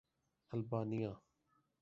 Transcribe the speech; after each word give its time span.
Albania 0.51 1.11